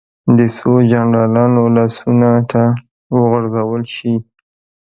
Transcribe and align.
د 0.37 0.39
څو 0.57 0.71
جنرالانو 0.91 1.61
لاسونو 1.75 2.31
ته 2.51 2.63
وغورځول 3.17 3.83
شي. 3.95 4.13